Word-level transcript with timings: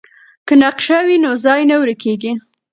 که 0.47 0.53
نقشه 0.63 0.97
وي 1.07 1.17
نو 1.23 1.31
ځای 1.45 1.61
نه 1.69 1.75
ورکیږي. 1.81 2.31